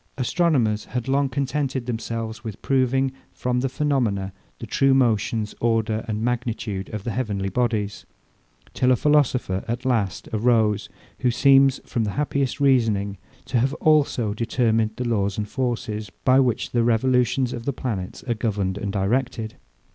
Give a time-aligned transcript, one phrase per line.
[0.17, 6.23] Astronomers had long contented themselves with proving, from the phaenomena, the true motions, order, and
[6.23, 8.07] magnitude of the heavenly bodies:
[8.73, 14.33] Till a philosopher, at last, arose, who seems, from the happiest reasoning, to have also
[14.33, 18.91] determined the laws and forces, by which the revolutions of the planets are governed and
[18.91, 19.53] directed.